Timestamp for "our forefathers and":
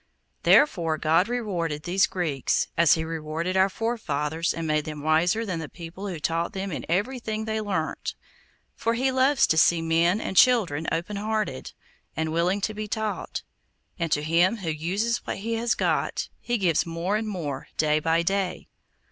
3.55-4.65